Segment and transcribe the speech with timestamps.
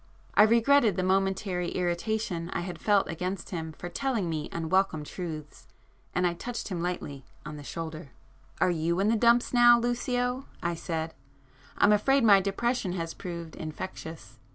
[0.33, 6.25] I regretted the momentary irritation I had felt against him for telling me unwelcome truths,—and
[6.25, 8.09] I touched him lightly on the shoulder.
[8.59, 14.39] "Are you in the dumps now Lucio?" I said—"I'm afraid my depression has proved infectious."